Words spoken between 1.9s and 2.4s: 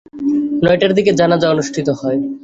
হয়।